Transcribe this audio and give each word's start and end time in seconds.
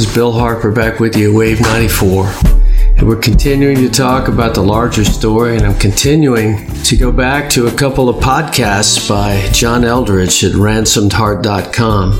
is 0.00 0.14
Bill 0.14 0.32
Harper 0.32 0.72
back 0.72 0.98
with 0.98 1.14
you, 1.14 1.36
Wave 1.36 1.60
94. 1.60 2.26
And 2.96 3.06
we're 3.06 3.20
continuing 3.20 3.76
to 3.76 3.90
talk 3.90 4.28
about 4.28 4.54
the 4.54 4.62
larger 4.62 5.04
story, 5.04 5.56
and 5.56 5.66
I'm 5.66 5.78
continuing 5.78 6.66
to 6.84 6.96
go 6.96 7.12
back 7.12 7.50
to 7.50 7.66
a 7.66 7.72
couple 7.72 8.08
of 8.08 8.16
podcasts 8.16 9.06
by 9.06 9.46
John 9.52 9.82
Eldredge 9.82 10.42
at 10.48 10.52
ransomedheart.com. 10.52 12.12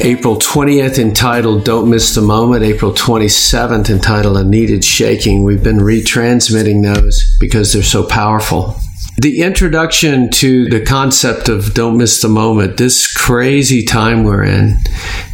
April 0.00 0.36
20th 0.36 0.98
entitled 0.98 1.64
Don't 1.64 1.88
Miss 1.88 2.16
the 2.16 2.20
Moment, 2.20 2.64
April 2.64 2.92
27th 2.92 3.90
entitled 3.90 4.36
A 4.36 4.42
Needed 4.42 4.84
Shaking. 4.84 5.44
We've 5.44 5.62
been 5.62 5.78
retransmitting 5.78 6.82
those 6.82 7.36
because 7.38 7.72
they're 7.72 7.84
so 7.84 8.04
powerful. 8.04 8.76
The 9.16 9.42
introduction 9.42 10.28
to 10.30 10.66
the 10.66 10.84
concept 10.84 11.48
of 11.48 11.72
don't 11.72 11.98
miss 11.98 12.20
the 12.20 12.28
moment, 12.28 12.78
this 12.78 13.12
crazy 13.12 13.84
time 13.84 14.24
we're 14.24 14.42
in, 14.42 14.76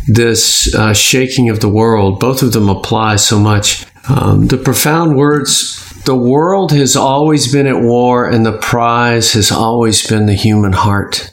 this 0.06 0.74
uh, 0.74 0.92
shaking 0.92 1.48
of 1.48 1.60
the 1.60 1.68
world, 1.68 2.20
both 2.20 2.42
of 2.42 2.52
them 2.52 2.68
apply 2.68 3.16
so 3.16 3.38
much. 3.38 3.86
Um, 4.08 4.48
the 4.48 4.58
profound 4.58 5.16
words 5.16 5.86
the 6.04 6.16
world 6.16 6.72
has 6.72 6.96
always 6.96 7.52
been 7.52 7.66
at 7.66 7.80
war, 7.80 8.26
and 8.28 8.44
the 8.44 8.56
prize 8.56 9.32
has 9.34 9.52
always 9.52 10.06
been 10.06 10.26
the 10.26 10.34
human 10.34 10.72
heart. 10.72 11.32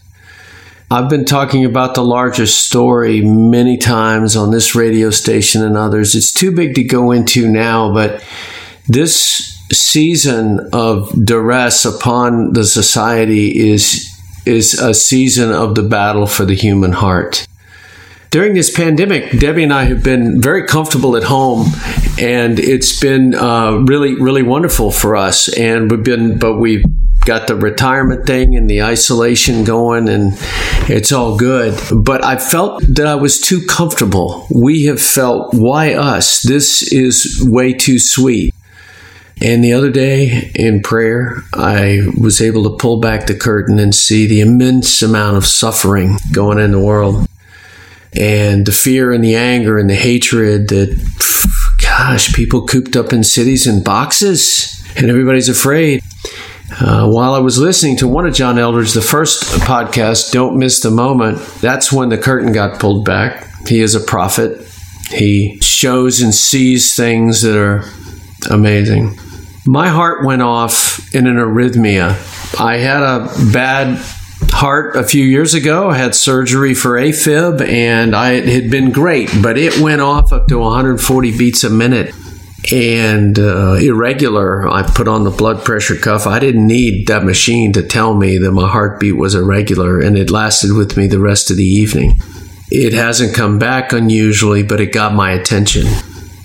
I've 0.92 1.10
been 1.10 1.26
talking 1.26 1.66
about 1.66 1.96
the 1.96 2.04
larger 2.04 2.46
story 2.46 3.22
many 3.22 3.78
times 3.78 4.36
on 4.36 4.52
this 4.52 4.76
radio 4.76 5.10
station 5.10 5.64
and 5.64 5.78
others. 5.78 6.16
It's 6.16 6.34
too 6.34 6.54
big 6.54 6.76
to 6.76 6.84
go 6.84 7.12
into 7.12 7.50
now, 7.50 7.94
but 7.94 8.24
this 8.88 9.57
season 9.72 10.70
of 10.74 11.12
duress 11.26 11.86
upon 11.86 12.54
the 12.54 12.64
society 12.64 13.70
is 13.70 14.14
is 14.46 14.76
a 14.76 14.94
season 14.94 15.52
of 15.52 15.76
the 15.76 15.84
battle 15.84 16.26
for 16.26 16.46
the 16.46 16.56
human 16.56 16.94
heart. 16.94 17.46
During 18.30 18.54
this 18.54 18.76
pandemic, 18.76 19.40
Debbie 19.40 19.64
and 19.64 19.74
I 19.74 19.86
have 19.86 20.04
been 20.04 20.42
very 20.42 20.66
comfortable 20.66 21.16
at 21.16 21.24
home, 21.24 21.68
and 22.20 22.60
it's 22.60 23.00
been 23.00 23.34
uh, 23.36 23.84
really, 23.86 24.16
really 24.16 24.44
wonderful 24.44 24.92
for 24.92 25.16
us. 25.16 25.48
And 25.58 25.90
we've 25.90 26.04
been, 26.04 26.38
but 26.38 26.58
we've 26.58 26.84
got 27.26 27.48
the 27.48 27.56
retirement 27.56 28.26
thing 28.26 28.56
and 28.56 28.70
the 28.70 28.84
isolation 28.84 29.64
going, 29.64 30.10
and 30.10 30.34
it's 30.90 31.12
all 31.12 31.38
good. 31.38 31.80
But 31.94 32.24
I 32.24 32.38
felt 32.38 32.84
that 32.96 33.08
I 33.08 33.16
was 33.16 33.40
too 33.40 33.62
comfortable. 33.66 34.46
We 34.54 34.86
have 34.86 35.02
felt, 35.02 35.54
why 35.54 35.94
us? 35.94 36.42
This 36.42 36.84
is 36.92 37.42
way 37.46 37.74
too 37.74 37.98
sweet. 37.98 38.54
And 39.40 39.64
the 39.64 39.74
other 39.74 39.92
day 39.92 40.52
in 40.56 40.82
prayer, 40.82 41.44
I 41.54 42.00
was 42.20 42.42
able 42.42 42.64
to 42.64 42.76
pull 42.76 43.00
back 43.00 43.28
the 43.28 43.36
curtain 43.36 43.78
and 43.78 43.94
see 43.94 44.26
the 44.26 44.42
immense 44.42 45.02
amount 45.04 45.38
of 45.38 45.46
suffering 45.46 46.18
going 46.32 46.58
in 46.58 46.72
the 46.72 46.80
world. 46.80 47.28
And 48.20 48.66
the 48.66 48.72
fear 48.72 49.12
and 49.12 49.24
the 49.24 49.36
anger 49.36 49.78
and 49.78 49.90
the 49.90 49.96
hatred 49.96 50.70
that, 50.70 51.00
gosh, 51.80 52.34
people 52.34 52.66
cooped 52.66 52.96
up 52.96 53.14
in 53.14 53.24
cities 53.24 53.68
in 53.68 53.84
boxes 53.84 54.84
and 54.96 55.08
everybody's 55.08 55.50
afraid. 55.50 56.02
Uh, 56.80 57.08
while 57.08 57.34
I 57.34 57.40
was 57.40 57.60
listening 57.60 57.96
to 57.98 58.08
one 58.08 58.26
of 58.26 58.34
John 58.34 58.58
Eldredge, 58.58 58.94
the 58.94 59.02
first 59.02 59.44
podcast, 59.62 60.32
Don't 60.32 60.58
Miss 60.58 60.80
the 60.80 60.92
Moment, 60.92 61.38
that's 61.62 61.94
when 61.94 62.10
the 62.10 62.18
curtain 62.18 62.54
got 62.54 62.80
pulled 62.80 63.06
back. 63.06 63.48
He 63.68 63.82
is 63.82 63.94
a 63.94 64.00
prophet. 64.00 64.68
He 65.12 65.60
shows 65.62 66.22
and 66.22 66.34
sees 66.34 66.96
things 66.96 67.44
that 67.44 67.56
are 67.56 67.84
amazing 68.50 69.18
my 69.68 69.90
heart 69.90 70.26
went 70.26 70.42
off 70.42 71.14
in 71.14 71.28
an 71.28 71.36
arrhythmia. 71.36 72.60
I 72.60 72.78
had 72.78 73.04
a 73.04 73.32
bad 73.52 73.98
heart 74.50 74.96
a 74.96 75.04
few 75.04 75.24
years 75.24 75.54
ago. 75.54 75.90
I 75.90 75.98
had 75.98 76.16
surgery 76.16 76.74
for 76.74 76.92
AFib 76.92 77.62
and 77.68 78.16
I 78.16 78.34
it 78.34 78.48
had 78.48 78.72
been 78.72 78.92
great, 78.92 79.30
but 79.42 79.58
it 79.58 79.80
went 79.80 80.02
off 80.02 80.32
up 80.32 80.48
to 80.48 80.60
140 80.60 81.38
beats 81.38 81.64
a 81.64 81.70
minute 81.70 82.16
and 82.72 83.38
uh, 83.38 83.74
irregular. 83.74 84.68
I 84.68 84.84
put 84.84 85.08
on 85.08 85.24
the 85.24 85.32
blood 85.32 85.64
pressure 85.64 85.96
cuff. 85.96 86.26
I 86.26 86.40
didn't 86.40 86.68
need 86.68 87.08
that 87.08 87.24
machine 87.24 87.74
to 87.74 87.84
tell 87.84 88.14
me 88.14 88.38
that 88.38 88.52
my 88.52 88.68
heartbeat 88.68 89.16
was 89.16 89.36
irregular, 89.36 90.02
and 90.02 90.18
it 90.18 90.32
lasted 90.32 90.76
with 90.76 90.98
me 90.98 91.08
the 91.08 91.20
rest 91.20 91.52
of 91.52 91.58
the 91.58 91.64
evening. 91.64 92.20
It 92.70 92.94
hasn't 92.94 93.36
come 93.36 93.60
back 93.60 93.94
unusually, 93.94 94.64
but 94.64 94.82
it 94.82 94.92
got 94.92 95.14
my 95.14 95.32
attention. 95.32 95.86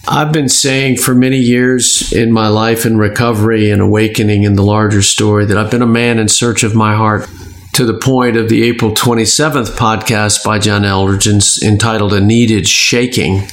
I've 0.08 0.32
been 0.32 0.48
saying 0.48 0.96
for 0.96 1.14
many 1.14 1.38
years 1.38 2.12
in 2.12 2.32
my 2.32 2.48
life 2.48 2.84
in 2.84 2.98
recovery 2.98 3.70
and 3.70 3.80
awakening 3.80 4.42
in 4.42 4.54
the 4.54 4.62
larger 4.62 5.00
story 5.00 5.46
that 5.46 5.56
I've 5.56 5.70
been 5.70 5.82
a 5.82 5.86
man 5.86 6.18
in 6.18 6.28
search 6.28 6.64
of 6.64 6.74
my 6.74 6.96
heart 6.96 7.28
to 7.74 7.84
the 7.84 7.94
point 7.94 8.36
of 8.36 8.48
the 8.48 8.64
April 8.64 8.90
27th 8.90 9.76
podcast 9.76 10.44
by 10.44 10.58
John 10.58 10.84
Eldredge 10.84 11.62
entitled 11.62 12.12
A 12.14 12.20
Needed 12.20 12.66
Shaking. 12.66 13.44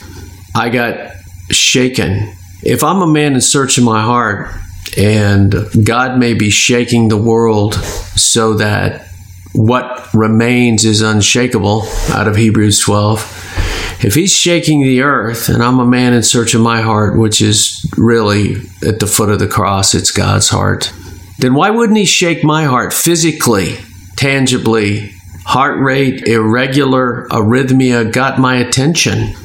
I 0.56 0.70
got 0.70 1.14
shaken. 1.52 2.34
If 2.64 2.84
I'm 2.84 3.04
a 3.04 3.08
man 3.08 3.36
in 3.36 3.42
search 3.42 3.78
of 3.78 3.84
my 3.84 4.02
heart 4.02 4.52
and 4.98 5.54
God 5.84 6.18
may 6.18 6.34
be 6.34 6.50
shaking 6.50 7.10
the 7.10 7.18
world 7.18 7.76
so 7.76 8.56
that 8.56 9.08
what 9.54 10.12
remains 10.16 10.84
is 10.84 11.02
unshakable 11.02 11.84
out 12.10 12.28
of 12.28 12.36
Hebrews 12.36 12.80
12 12.80 13.49
if 14.02 14.16
he's 14.16 14.34
shaking 14.34 14.82
the 14.82 15.02
earth 15.02 15.50
and 15.50 15.62
I'm 15.62 15.80
a 15.80 15.86
man 15.86 16.14
in 16.14 16.24
search 16.24 16.54
of 16.54 16.62
my 16.62 16.82
heart, 16.82 17.18
which 17.18 17.42
is 17.42 17.86
really 17.98 18.56
at 18.86 19.00
the 19.00 19.08
foot 19.08 19.30
of 19.30 19.40
the 19.40 19.48
cross, 19.48 19.94
it's 19.94 20.12
God's 20.12 20.50
heart, 20.50 20.94
then 21.38 21.54
why 21.54 21.70
wouldn't 21.70 21.98
he 21.98 22.06
shake 22.06 22.44
my 22.44 22.64
heart 22.64 22.94
physically, 22.94 23.76
tangibly? 24.16 25.12
Heart 25.46 25.80
rate, 25.80 26.28
irregular, 26.28 27.28
arrhythmia 27.30 28.12
got 28.12 28.40
my 28.40 28.56
attention. 28.56 29.36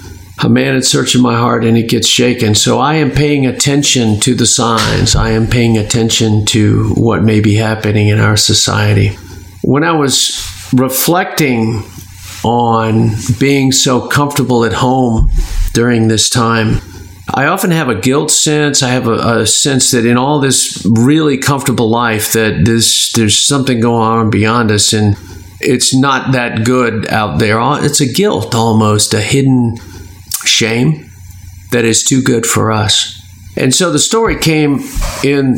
A 0.43 0.48
man 0.48 0.75
in 0.75 0.82
search 0.82 1.14
of 1.14 1.22
my 1.22 1.37
heart 1.37 1.64
and 1.64 1.78
it 1.78 1.88
gets 1.88 2.09
shaken. 2.09 2.54
So 2.54 2.78
I 2.78 2.94
am 2.94 3.10
paying 3.10 3.47
attention 3.47 4.20
to 4.20 4.34
the 4.34 4.47
signs. 4.47 5.16
I 5.16 5.31
am 5.31 5.47
paying 5.47 5.78
attention 5.78 6.44
to 6.47 6.91
what 6.94 7.22
may 7.22 7.41
be 7.41 7.54
happening 7.54 8.09
in 8.09 8.20
our 8.20 8.37
society. 8.37 9.16
When 9.62 9.84
I 9.84 9.93
was 9.93 10.70
reflecting 10.75 11.84
on 12.44 13.10
being 13.41 13.72
so 13.72 14.06
comfortable 14.06 14.65
at 14.65 14.75
home 14.75 15.31
during 15.72 16.09
this 16.09 16.28
time. 16.28 16.81
I 17.32 17.47
often 17.47 17.71
have 17.71 17.88
a 17.88 17.94
guilt 17.94 18.31
sense. 18.31 18.82
I 18.82 18.91
have 18.91 19.09
a, 19.09 19.41
a, 19.41 19.47
sense 19.47 19.93
that 19.93 20.05
in 20.05 20.19
all 20.19 20.41
this 20.41 20.87
really 20.88 21.38
comfortable 21.38 21.88
life, 21.88 22.34
that 22.34 22.62
there's 22.65 23.10
there's 23.12 23.37
something 23.37 23.81
going 23.81 24.03
on 24.03 24.31
beyond 24.31 24.71
us, 24.71 24.93
and 24.93 25.16
it's 25.59 25.94
not 25.94 26.32
that 26.32 26.65
good 26.65 27.09
out 27.09 27.38
there. 27.38 27.59
It's 27.82 28.03
a 28.03 28.12
guilt, 28.12 28.55
almost 28.55 29.15
a 29.15 29.22
hidden 29.22 29.78
shame 30.44 31.11
that 31.71 31.87
is 31.87 32.05
too 32.05 32.22
good 32.22 32.44
for 32.44 32.71
us. 32.71 33.21
And 33.56 33.75
so 33.75 33.91
the 33.91 33.99
story 33.99 34.38
came 34.38 34.81
in 35.25 35.55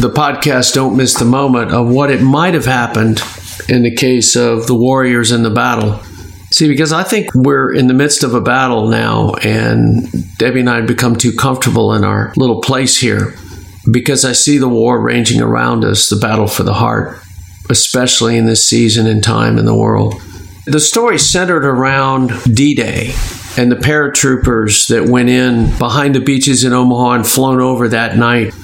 the 0.00 0.12
podcast. 0.12 0.74
Don't 0.74 0.96
miss 0.96 1.14
the 1.14 1.24
moment 1.24 1.70
of 1.70 1.88
what 1.88 2.10
it 2.10 2.22
might 2.22 2.54
have 2.54 2.66
happened 2.66 3.22
in 3.68 3.84
the 3.84 3.94
case 3.94 4.34
of 4.34 4.66
the 4.66 4.74
warriors 4.74 5.30
in 5.30 5.44
the 5.44 5.50
battle 5.50 6.00
See, 6.54 6.68
because 6.68 6.92
I 6.92 7.02
think 7.02 7.34
we're 7.34 7.74
in 7.74 7.88
the 7.88 7.94
midst 7.94 8.22
of 8.22 8.32
a 8.32 8.40
battle 8.40 8.86
now, 8.86 9.34
and 9.42 10.06
Debbie 10.38 10.60
and 10.60 10.70
I 10.70 10.76
have 10.76 10.86
become 10.86 11.16
too 11.16 11.32
comfortable 11.32 11.92
in 11.94 12.04
our 12.04 12.32
little 12.36 12.60
place 12.60 12.96
here 12.96 13.34
because 13.90 14.24
I 14.24 14.34
see 14.34 14.58
the 14.58 14.68
war 14.68 15.00
raging 15.00 15.40
around 15.40 15.84
us, 15.84 16.08
the 16.08 16.14
battle 16.14 16.46
for 16.46 16.62
the 16.62 16.74
heart, 16.74 17.18
especially 17.70 18.36
in 18.36 18.46
this 18.46 18.64
season 18.64 19.08
and 19.08 19.20
time 19.20 19.58
in 19.58 19.64
the 19.64 19.74
world. 19.74 20.14
The 20.66 20.78
story 20.78 21.18
centered 21.18 21.64
around 21.64 22.30
D 22.54 22.76
Day 22.76 23.14
and 23.56 23.68
the 23.68 23.74
paratroopers 23.74 24.86
that 24.90 25.08
went 25.08 25.30
in 25.30 25.76
behind 25.78 26.14
the 26.14 26.20
beaches 26.20 26.62
in 26.62 26.72
Omaha 26.72 27.14
and 27.14 27.26
flown 27.26 27.60
over 27.60 27.88
that 27.88 28.16
night 28.16 28.54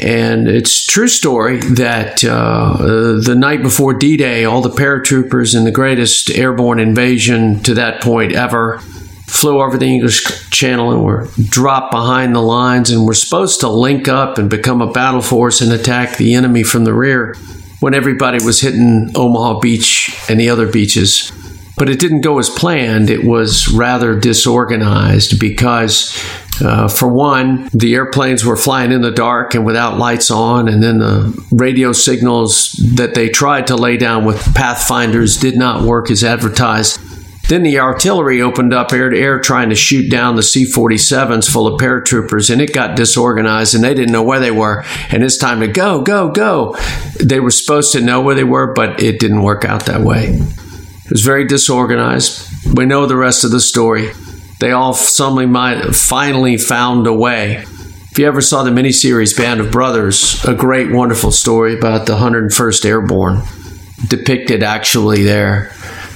and 0.00 0.48
it's 0.48 0.84
true 0.86 1.08
story 1.08 1.58
that 1.58 2.24
uh, 2.24 2.76
the 3.24 3.34
night 3.36 3.62
before 3.62 3.94
D 3.94 4.16
Day, 4.16 4.44
all 4.44 4.62
the 4.62 4.70
paratroopers 4.70 5.56
in 5.56 5.64
the 5.64 5.70
greatest 5.70 6.30
airborne 6.30 6.80
invasion 6.80 7.62
to 7.64 7.74
that 7.74 8.02
point 8.02 8.32
ever 8.32 8.80
flew 9.26 9.62
over 9.62 9.78
the 9.78 9.86
English 9.86 10.50
Channel 10.50 10.92
and 10.92 11.04
were 11.04 11.28
dropped 11.48 11.92
behind 11.92 12.34
the 12.34 12.42
lines 12.42 12.90
and 12.90 13.06
were 13.06 13.14
supposed 13.14 13.60
to 13.60 13.68
link 13.68 14.08
up 14.08 14.38
and 14.38 14.50
become 14.50 14.82
a 14.82 14.90
battle 14.90 15.22
force 15.22 15.60
and 15.60 15.72
attack 15.72 16.16
the 16.16 16.34
enemy 16.34 16.62
from 16.62 16.84
the 16.84 16.92
rear 16.92 17.36
when 17.78 17.94
everybody 17.94 18.44
was 18.44 18.60
hitting 18.60 19.10
Omaha 19.14 19.60
Beach 19.60 20.14
and 20.28 20.40
the 20.40 20.50
other 20.50 20.70
beaches. 20.70 21.32
But 21.76 21.88
it 21.88 21.98
didn't 21.98 22.20
go 22.20 22.38
as 22.38 22.50
planned. 22.50 23.08
It 23.08 23.24
was 23.24 23.68
rather 23.72 24.18
disorganized 24.18 25.38
because 25.40 26.12
uh, 26.62 26.88
for 26.88 27.08
one, 27.08 27.68
the 27.72 27.94
airplanes 27.94 28.44
were 28.44 28.56
flying 28.56 28.92
in 28.92 29.02
the 29.02 29.10
dark 29.10 29.54
and 29.54 29.64
without 29.64 29.98
lights 29.98 30.30
on, 30.30 30.68
and 30.68 30.82
then 30.82 30.98
the 30.98 31.46
radio 31.50 31.92
signals 31.92 32.72
that 32.96 33.14
they 33.14 33.28
tried 33.28 33.66
to 33.68 33.76
lay 33.76 33.96
down 33.96 34.24
with 34.24 34.54
pathfinders 34.54 35.36
did 35.36 35.56
not 35.56 35.82
work 35.82 36.10
as 36.10 36.24
advertised. 36.24 37.00
Then 37.48 37.64
the 37.64 37.80
artillery 37.80 38.40
opened 38.40 38.72
up 38.72 38.92
air 38.92 39.10
to 39.10 39.18
air 39.18 39.40
trying 39.40 39.70
to 39.70 39.74
shoot 39.74 40.08
down 40.08 40.36
the 40.36 40.42
C 40.42 40.64
47s 40.64 41.50
full 41.50 41.66
of 41.66 41.80
paratroopers, 41.80 42.48
and 42.48 42.60
it 42.60 42.72
got 42.72 42.96
disorganized, 42.96 43.74
and 43.74 43.82
they 43.82 43.92
didn't 43.92 44.12
know 44.12 44.22
where 44.22 44.38
they 44.38 44.52
were. 44.52 44.84
And 45.10 45.24
it's 45.24 45.36
time 45.36 45.58
to 45.58 45.66
go, 45.66 46.00
go, 46.02 46.30
go. 46.30 46.76
They 47.18 47.40
were 47.40 47.50
supposed 47.50 47.90
to 47.92 48.00
know 48.00 48.20
where 48.20 48.36
they 48.36 48.44
were, 48.44 48.72
but 48.72 49.02
it 49.02 49.18
didn't 49.18 49.42
work 49.42 49.64
out 49.64 49.86
that 49.86 50.02
way. 50.02 50.28
It 50.28 51.10
was 51.10 51.22
very 51.22 51.44
disorganized. 51.44 52.48
We 52.76 52.86
know 52.86 53.06
the 53.06 53.16
rest 53.16 53.42
of 53.42 53.50
the 53.50 53.60
story. 53.60 54.12
They 54.60 54.72
all 54.72 54.92
suddenly 54.92 55.46
might 55.46 55.94
finally 55.94 56.58
found 56.58 57.06
a 57.06 57.12
way. 57.12 57.64
If 58.10 58.18
you 58.18 58.26
ever 58.26 58.42
saw 58.42 58.62
the 58.62 58.70
miniseries 58.70 59.36
Band 59.36 59.60
of 59.60 59.72
Brothers, 59.72 60.44
a 60.44 60.54
great, 60.54 60.92
wonderful 60.92 61.32
story 61.32 61.76
about 61.76 62.06
the 62.06 62.16
101st 62.16 62.84
Airborne, 62.84 63.42
depicted 64.08 64.62
actually 64.62 65.22
there. 65.22 65.72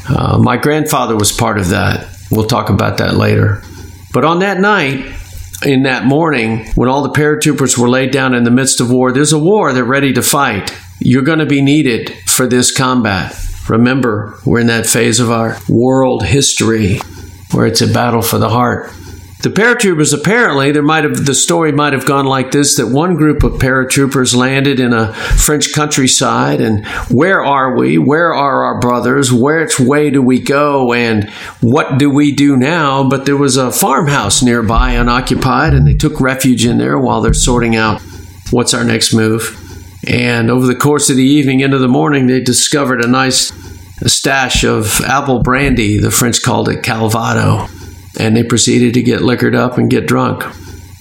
Uh, 0.07 0.39
my 0.39 0.59
grandfather 0.59 1.17
was 1.17 1.33
part 1.33 1.59
of 1.59 1.71
that. 1.71 2.07
We'll 2.31 2.47
talk 2.47 2.69
about 2.69 2.99
that 2.99 3.15
later. 3.15 3.63
But 4.13 4.27
on 4.27 4.41
that 4.41 4.61
night, 4.61 5.15
in 5.65 5.85
that 5.85 6.05
morning, 6.05 6.67
when 6.75 6.91
all 6.91 7.03
the 7.03 7.19
paratroopers 7.19 7.79
were 7.79 7.89
laid 7.89 8.11
down 8.11 8.35
in 8.35 8.45
the 8.45 8.51
midst 8.51 8.81
of 8.81 8.91
war, 8.91 9.11
there's 9.11 9.33
a 9.33 9.39
war 9.39 9.73
they're 9.73 9.85
ready 9.85 10.13
to 10.13 10.23
fight. 10.23 10.77
You're 10.99 11.23
going 11.23 11.39
to 11.39 11.47
be 11.47 11.63
needed 11.63 12.11
for 12.27 12.47
this 12.47 12.77
combat. 12.77 13.35
Remember, 13.71 14.39
we're 14.45 14.61
in 14.61 14.67
that 14.67 14.87
phase 14.87 15.19
of 15.19 15.31
our 15.31 15.57
world 15.67 16.27
history 16.27 17.01
where 17.53 17.67
it's 17.67 17.83
a 17.83 17.93
battle 17.93 18.23
for 18.23 18.39
the 18.39 18.51
heart. 18.51 18.93
The 19.43 19.51
paratroopers 19.51 20.19
apparently, 20.19 20.73
there 20.73 20.83
might 20.83 21.05
have 21.05 21.27
the 21.27 21.35
story 21.35 21.71
might 21.71 21.93
have 21.93 22.07
gone 22.07 22.25
like 22.25 22.51
this: 22.51 22.77
that 22.77 22.87
one 22.87 23.15
group 23.15 23.43
of 23.43 23.61
paratroopers 23.61 24.35
landed 24.35 24.81
in 24.81 24.95
a 24.95 25.13
French 25.13 25.75
countryside, 25.75 26.63
and 26.63 26.87
where 27.11 27.45
are 27.45 27.77
we? 27.77 27.99
Where 27.99 28.33
are 28.33 28.65
our 28.65 28.81
brothers? 28.81 29.31
Which 29.31 29.79
way 29.79 30.09
do 30.09 30.23
we 30.23 30.41
go? 30.41 30.95
And 30.95 31.29
what 31.61 31.99
do 31.99 32.09
we 32.09 32.33
do 32.35 32.57
now? 32.57 33.07
But 33.07 33.27
there 33.27 33.37
was 33.37 33.59
a 33.59 33.71
farmhouse 33.71 34.43
nearby, 34.43 34.93
unoccupied, 34.93 35.75
and 35.75 35.87
they 35.87 35.95
took 35.95 36.23
refuge 36.23 36.65
in 36.65 36.79
there 36.79 36.99
while 36.99 37.21
they're 37.21 37.35
sorting 37.35 37.77
out 37.77 38.01
what's 38.51 38.73
our 38.73 38.85
next 38.85 39.13
move. 39.13 39.61
And 40.09 40.51
over 40.51 40.67
the 40.67 40.75
course 40.75 41.11
of 41.11 41.17
the 41.17 41.23
evening 41.23 41.61
into 41.61 41.79
the 41.79 41.89
morning, 41.89 42.29
they 42.29 42.41
discovered 42.41 43.05
a 43.05 43.09
nice 43.09 43.53
stash 44.07 44.65
of 44.65 45.01
apple 45.03 45.43
brandy. 45.43 45.99
The 45.99 46.11
French 46.11 46.43
called 46.43 46.69
it 46.69 46.83
Calvados 46.83 47.71
and 48.19 48.37
they 48.37 48.45
proceeded 48.45 48.95
to 48.95 49.03
get 49.03 49.23
liquored 49.23 49.55
up 49.55 49.79
and 49.79 49.91
get 49.91 50.07
drunk. 50.07 50.45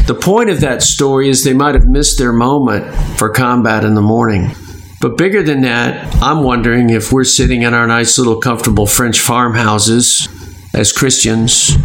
The 0.05 0.15
point 0.15 0.49
of 0.49 0.61
that 0.61 0.81
story 0.81 1.29
is 1.29 1.43
they 1.43 1.53
might 1.53 1.75
have 1.75 1.85
missed 1.85 2.17
their 2.17 2.33
moment 2.33 2.93
for 3.17 3.29
combat 3.29 3.85
in 3.85 3.93
the 3.93 4.01
morning. 4.01 4.51
But 4.99 5.17
bigger 5.17 5.43
than 5.43 5.61
that, 5.61 6.15
I'm 6.21 6.43
wondering 6.43 6.89
if 6.89 7.11
we're 7.11 7.23
sitting 7.23 7.61
in 7.61 7.73
our 7.73 7.87
nice 7.87 8.17
little 8.17 8.39
comfortable 8.39 8.87
French 8.87 9.19
farmhouses 9.19 10.27
as 10.73 10.91
Christians. 10.91 11.77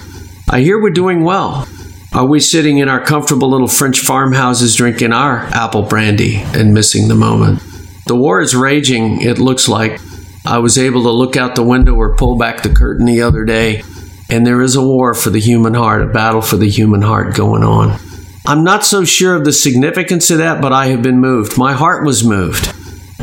I 0.48 0.60
hear 0.60 0.80
we're 0.80 0.90
doing 0.90 1.24
well. 1.24 1.68
Are 2.12 2.26
we 2.26 2.40
sitting 2.40 2.78
in 2.78 2.88
our 2.88 3.04
comfortable 3.04 3.50
little 3.50 3.68
French 3.68 4.00
farmhouses 4.00 4.74
drinking 4.74 5.12
our 5.12 5.40
apple 5.52 5.82
brandy 5.82 6.36
and 6.36 6.72
missing 6.72 7.08
the 7.08 7.14
moment? 7.14 7.62
The 8.06 8.16
war 8.16 8.40
is 8.40 8.54
raging, 8.54 9.20
it 9.20 9.38
looks 9.38 9.68
like. 9.68 10.00
I 10.48 10.58
was 10.58 10.78
able 10.78 11.02
to 11.02 11.10
look 11.10 11.36
out 11.36 11.54
the 11.54 11.62
window 11.62 11.94
or 11.94 12.16
pull 12.16 12.36
back 12.36 12.62
the 12.62 12.74
curtain 12.74 13.06
the 13.06 13.22
other 13.22 13.44
day 13.44 13.82
and 14.30 14.46
there 14.46 14.60
is 14.60 14.76
a 14.76 14.82
war 14.82 15.14
for 15.14 15.30
the 15.30 15.40
human 15.40 15.74
heart, 15.74 16.02
a 16.02 16.06
battle 16.06 16.42
for 16.42 16.56
the 16.56 16.68
human 16.68 17.02
heart 17.02 17.34
going 17.34 17.62
on. 17.62 17.98
I'm 18.46 18.62
not 18.62 18.84
so 18.84 19.04
sure 19.04 19.34
of 19.34 19.44
the 19.44 19.52
significance 19.52 20.30
of 20.30 20.38
that, 20.38 20.60
but 20.60 20.72
I 20.72 20.86
have 20.86 21.02
been 21.02 21.20
moved. 21.20 21.58
My 21.58 21.72
heart 21.72 22.04
was 22.04 22.24
moved. 22.24 22.74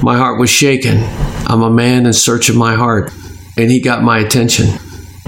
My 0.01 0.17
heart 0.17 0.39
was 0.39 0.49
shaken. 0.49 1.03
I'm 1.47 1.61
a 1.61 1.69
man 1.69 2.05
in 2.05 2.13
search 2.13 2.49
of 2.49 2.55
my 2.55 2.75
heart, 2.75 3.11
and 3.57 3.69
he 3.69 3.79
got 3.79 4.03
my 4.03 4.19
attention. 4.19 4.79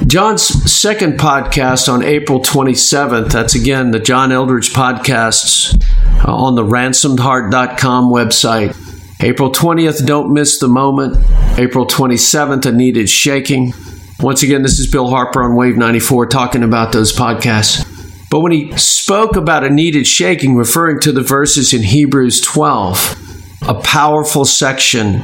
John's 0.05 0.43
second 0.71 1.19
podcast 1.19 1.91
on 1.91 2.03
April 2.03 2.39
27th, 2.39 3.31
that's 3.31 3.55
again 3.55 3.91
the 3.91 3.99
John 3.99 4.29
Eldredge 4.29 4.71
podcasts 4.71 5.75
uh, 6.23 6.33
on 6.33 6.55
the 6.55 6.63
ransomedheart.com 6.63 8.11
website. 8.11 8.86
April 9.19 9.51
20th, 9.51 10.05
Don't 10.05 10.31
Miss 10.31 10.59
the 10.59 10.67
Moment. 10.67 11.17
April 11.57 11.87
27th, 11.87 12.67
A 12.67 12.71
Needed 12.71 13.09
Shaking. 13.09 13.73
Once 14.19 14.43
again, 14.43 14.61
this 14.61 14.79
is 14.79 14.91
Bill 14.91 15.09
Harper 15.09 15.41
on 15.41 15.55
Wave 15.55 15.75
94 15.75 16.27
talking 16.27 16.61
about 16.61 16.91
those 16.91 17.15
podcasts. 17.15 17.83
But 18.29 18.41
when 18.41 18.51
he 18.51 18.75
spoke 18.77 19.35
about 19.35 19.63
a 19.63 19.69
needed 19.69 20.05
shaking, 20.05 20.55
referring 20.55 20.99
to 21.01 21.11
the 21.11 21.21
verses 21.21 21.73
in 21.73 21.81
Hebrews 21.81 22.41
12, 22.41 23.61
a 23.67 23.75
powerful 23.75 24.43
section, 24.43 25.23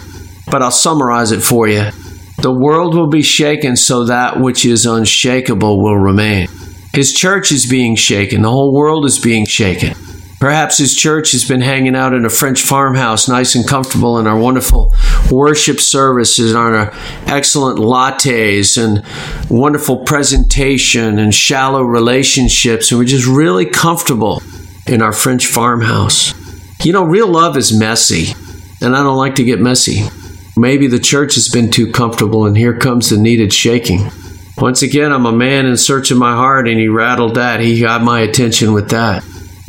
but 0.49 0.61
I'll 0.61 0.71
summarize 0.71 1.31
it 1.31 1.41
for 1.41 1.67
you. 1.67 1.91
The 2.41 2.53
world 2.53 2.95
will 2.95 3.09
be 3.09 3.21
shaken 3.21 3.75
so 3.75 4.05
that 4.05 4.39
which 4.39 4.65
is 4.65 4.85
unshakable 4.85 5.83
will 5.83 5.97
remain. 5.97 6.47
His 6.93 7.13
church 7.13 7.51
is 7.51 7.69
being 7.69 7.95
shaken, 7.95 8.41
the 8.41 8.49
whole 8.49 8.73
world 8.73 9.05
is 9.05 9.19
being 9.19 9.45
shaken. 9.45 9.95
Perhaps 10.39 10.77
his 10.77 10.95
church 10.95 11.31
has 11.31 11.47
been 11.47 11.61
hanging 11.61 11.95
out 11.95 12.13
in 12.13 12.25
a 12.25 12.29
French 12.29 12.61
farmhouse, 12.61 13.29
nice 13.29 13.55
and 13.55 13.65
comfortable, 13.65 14.19
in 14.19 14.27
our 14.27 14.37
wonderful 14.37 14.93
worship 15.31 15.79
services, 15.79 16.53
and 16.53 16.59
our 16.59 16.91
excellent 17.27 17.79
lattes, 17.79 18.77
and 18.77 19.05
wonderful 19.49 20.03
presentation, 20.03 21.17
and 21.17 21.33
shallow 21.33 21.81
relationships, 21.81 22.91
and 22.91 22.99
we're 22.99 23.05
just 23.05 23.27
really 23.27 23.65
comfortable 23.65 24.41
in 24.85 25.01
our 25.01 25.13
French 25.13 25.47
farmhouse. 25.47 26.33
You 26.85 26.91
know, 26.91 27.05
real 27.05 27.27
love 27.27 27.55
is 27.55 27.77
messy, 27.77 28.33
and 28.81 28.95
I 28.95 29.03
don't 29.03 29.17
like 29.17 29.35
to 29.35 29.45
get 29.45 29.61
messy. 29.61 30.09
Maybe 30.57 30.87
the 30.87 30.99
church 30.99 31.35
has 31.35 31.47
been 31.47 31.71
too 31.71 31.91
comfortable, 31.91 32.45
and 32.45 32.57
here 32.57 32.77
comes 32.77 33.09
the 33.09 33.17
needed 33.17 33.53
shaking. 33.53 34.11
Once 34.57 34.81
again, 34.81 35.11
I'm 35.11 35.25
a 35.25 35.31
man 35.31 35.65
in 35.65 35.77
search 35.77 36.11
of 36.11 36.17
my 36.17 36.33
heart, 36.33 36.67
and 36.67 36.77
he 36.77 36.89
rattled 36.89 37.35
that. 37.35 37.61
He 37.61 37.79
got 37.79 38.03
my 38.03 38.19
attention 38.19 38.73
with 38.73 38.89
that. 38.89 39.23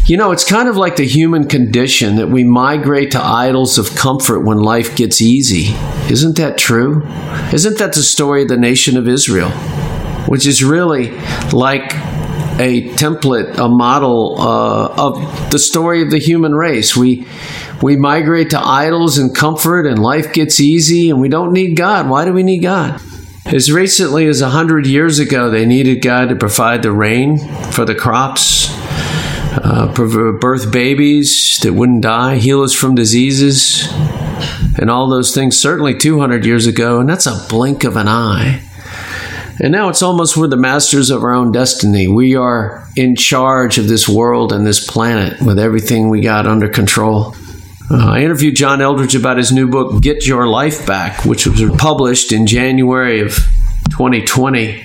You 0.06 0.18
know, 0.18 0.32
it's 0.32 0.44
kind 0.44 0.68
of 0.68 0.76
like 0.76 0.96
the 0.96 1.06
human 1.06 1.48
condition 1.48 2.16
that 2.16 2.28
we 2.28 2.44
migrate 2.44 3.12
to 3.12 3.24
idols 3.24 3.78
of 3.78 3.96
comfort 3.96 4.40
when 4.40 4.58
life 4.58 4.96
gets 4.96 5.22
easy. 5.22 5.74
Isn't 6.12 6.36
that 6.36 6.58
true? 6.58 7.06
Isn't 7.54 7.78
that 7.78 7.94
the 7.94 8.02
story 8.02 8.42
of 8.42 8.48
the 8.48 8.58
nation 8.58 8.98
of 8.98 9.08
Israel? 9.08 9.48
Which 10.28 10.46
is 10.46 10.62
really 10.62 11.12
like 11.52 11.94
a 12.60 12.90
template, 12.96 13.56
a 13.56 13.66
model 13.66 14.36
uh, 14.38 14.94
of 14.94 15.50
the 15.50 15.58
story 15.58 16.02
of 16.02 16.10
the 16.10 16.18
human 16.18 16.54
race. 16.54 16.94
We 16.94 17.26
we 17.80 17.96
migrate 17.96 18.50
to 18.50 18.60
idols 18.60 19.16
and 19.16 19.34
comfort, 19.34 19.86
and 19.86 19.98
life 20.02 20.34
gets 20.34 20.60
easy, 20.60 21.08
and 21.08 21.18
we 21.18 21.30
don't 21.30 21.54
need 21.54 21.76
God. 21.76 22.10
Why 22.10 22.26
do 22.26 22.34
we 22.34 22.42
need 22.42 22.58
God? 22.58 23.00
As 23.46 23.72
recently 23.72 24.26
as 24.26 24.42
a 24.42 24.50
hundred 24.50 24.86
years 24.86 25.18
ago, 25.18 25.50
they 25.50 25.64
needed 25.64 26.02
God 26.02 26.28
to 26.28 26.36
provide 26.36 26.82
the 26.82 26.92
rain 26.92 27.38
for 27.72 27.86
the 27.86 27.94
crops 27.94 28.70
uh, 29.62 29.92
birth 29.94 30.72
babies 30.72 31.58
that 31.62 31.72
wouldn't 31.72 32.02
die, 32.02 32.36
heal 32.36 32.62
us 32.62 32.72
from 32.72 32.94
diseases, 32.94 33.88
and 34.78 34.90
all 34.90 35.08
those 35.08 35.34
things, 35.34 35.58
certainly 35.58 35.96
200 35.96 36.44
years 36.44 36.66
ago, 36.66 37.00
and 37.00 37.08
that's 37.08 37.26
a 37.26 37.46
blink 37.48 37.84
of 37.84 37.96
an 37.96 38.08
eye. 38.08 38.62
And 39.60 39.70
now 39.70 39.88
it's 39.88 40.02
almost 40.02 40.36
we're 40.36 40.48
the 40.48 40.56
masters 40.56 41.10
of 41.10 41.22
our 41.22 41.32
own 41.32 41.52
destiny. 41.52 42.08
We 42.08 42.34
are 42.34 42.88
in 42.96 43.14
charge 43.14 43.78
of 43.78 43.86
this 43.86 44.08
world 44.08 44.52
and 44.52 44.66
this 44.66 44.84
planet 44.84 45.40
with 45.40 45.60
everything 45.60 46.08
we 46.08 46.20
got 46.20 46.46
under 46.46 46.68
control. 46.68 47.36
Uh, 47.90 48.10
I 48.10 48.22
interviewed 48.22 48.56
John 48.56 48.80
Eldredge 48.80 49.14
about 49.14 49.36
his 49.36 49.52
new 49.52 49.68
book, 49.68 50.02
Get 50.02 50.26
Your 50.26 50.48
Life 50.48 50.86
Back, 50.86 51.24
which 51.24 51.46
was 51.46 51.62
published 51.76 52.32
in 52.32 52.46
January 52.46 53.20
of 53.20 53.36
2020. 53.90 54.84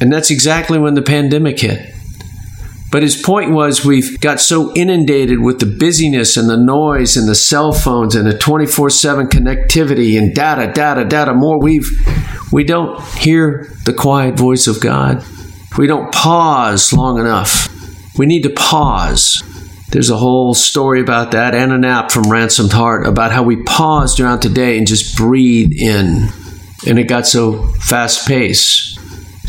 And 0.00 0.12
that's 0.12 0.30
exactly 0.30 0.78
when 0.78 0.94
the 0.94 1.02
pandemic 1.02 1.58
hit. 1.58 1.94
But 2.90 3.02
his 3.02 3.20
point 3.20 3.50
was 3.50 3.84
we've 3.84 4.18
got 4.20 4.40
so 4.40 4.72
inundated 4.74 5.40
with 5.40 5.58
the 5.58 5.66
busyness 5.66 6.36
and 6.36 6.48
the 6.48 6.56
noise 6.56 7.16
and 7.16 7.28
the 7.28 7.34
cell 7.34 7.72
phones 7.72 8.14
and 8.14 8.26
the 8.26 8.36
24/7 8.36 9.28
connectivity 9.28 10.16
and 10.18 10.34
data, 10.34 10.72
data, 10.72 11.04
data. 11.04 11.34
More 11.34 11.60
we've 11.60 11.90
we 12.50 12.64
don't 12.64 13.02
hear 13.18 13.70
the 13.84 13.92
quiet 13.92 14.38
voice 14.38 14.66
of 14.66 14.80
God. 14.80 15.22
We 15.76 15.86
don't 15.86 16.10
pause 16.12 16.92
long 16.92 17.18
enough. 17.18 17.68
We 18.16 18.24
need 18.24 18.42
to 18.44 18.50
pause. 18.50 19.42
There's 19.90 20.10
a 20.10 20.16
whole 20.16 20.54
story 20.54 21.00
about 21.00 21.32
that 21.32 21.54
and 21.54 21.72
an 21.72 21.84
app 21.84 22.10
from 22.10 22.30
Ransomed 22.30 22.72
Heart 22.72 23.06
about 23.06 23.32
how 23.32 23.42
we 23.42 23.56
pause 23.56 24.14
throughout 24.14 24.42
the 24.42 24.48
day 24.48 24.78
and 24.78 24.86
just 24.86 25.16
breathe 25.16 25.72
in. 25.72 26.28
And 26.86 26.98
it 26.98 27.04
got 27.04 27.26
so 27.26 27.66
fast 27.80 28.26
paced 28.26 28.97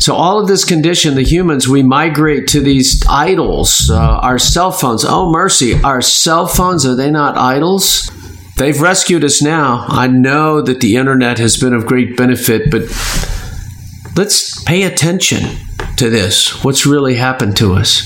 so, 0.00 0.14
all 0.14 0.40
of 0.40 0.48
this 0.48 0.64
condition, 0.64 1.14
the 1.14 1.22
humans, 1.22 1.68
we 1.68 1.82
migrate 1.82 2.48
to 2.48 2.60
these 2.60 3.04
idols, 3.06 3.90
uh, 3.90 4.00
our 4.00 4.38
cell 4.38 4.72
phones. 4.72 5.04
Oh, 5.06 5.30
mercy, 5.30 5.78
our 5.82 6.00
cell 6.00 6.46
phones, 6.46 6.86
are 6.86 6.94
they 6.96 7.10
not 7.10 7.36
idols? 7.36 8.10
They've 8.56 8.80
rescued 8.80 9.24
us 9.24 9.42
now. 9.42 9.84
I 9.88 10.06
know 10.06 10.62
that 10.62 10.80
the 10.80 10.96
internet 10.96 11.38
has 11.38 11.58
been 11.58 11.74
of 11.74 11.84
great 11.84 12.16
benefit, 12.16 12.70
but 12.70 12.84
let's 14.16 14.64
pay 14.64 14.84
attention 14.84 15.58
to 15.96 16.08
this. 16.08 16.64
What's 16.64 16.86
really 16.86 17.16
happened 17.16 17.58
to 17.58 17.74
us? 17.74 18.02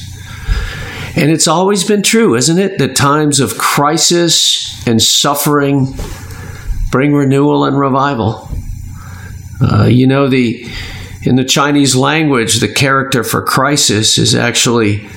And 1.17 1.31
it's 1.31 1.47
always 1.47 1.85
been 1.85 2.03
true, 2.03 2.35
isn't 2.35 2.59
it? 2.59 2.79
That 2.79 2.97
times 2.97 3.39
of 3.39 3.57
crisis 3.57 4.85
and 4.85 5.01
suffering 5.01 5.95
bring 6.91 7.15
renewal 7.15 7.65
and 7.65 7.79
revival. 7.79 8.49
Uh, 9.61 9.85
you 9.85 10.09
know, 10.09 10.27
the 10.27 10.69
in 11.25 11.37
the 11.37 11.45
Chinese 11.45 11.97
language, 11.97 12.61
the 12.61 12.73
character 12.73 13.25
for 13.25 13.43
crisis 13.43 14.19
is 14.19 14.35
actually 14.35 15.09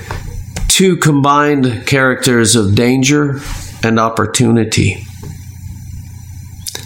two 0.67 0.95
combined 0.97 1.85
characters 1.85 2.55
of 2.55 2.75
danger 2.75 3.39
and 3.83 3.99
opportunity. 3.99 5.03